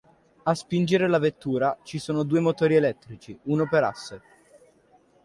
[0.45, 4.21] A spingere la vettura ci sono due motori elettrici uno per asse.